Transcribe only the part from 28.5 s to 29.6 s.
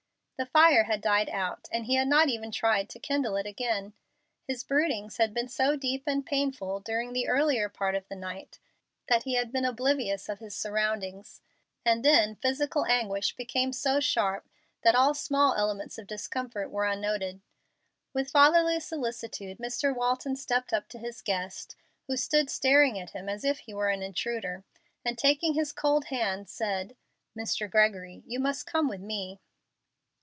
come with me."